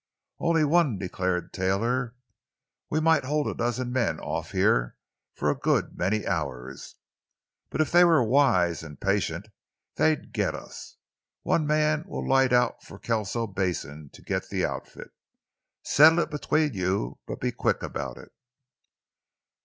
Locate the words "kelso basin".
12.97-14.09